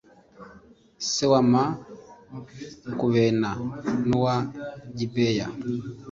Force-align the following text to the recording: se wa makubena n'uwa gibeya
se 1.11 1.25
wa 1.31 1.41
makubena 1.51 3.49
n'uwa 4.07 4.35
gibeya 4.97 5.47